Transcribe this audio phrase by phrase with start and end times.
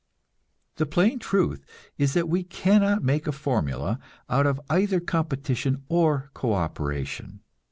[0.77, 1.63] The plain truth
[1.99, 3.99] is that we cannot make a formula
[4.31, 7.41] out of either competition or co operation.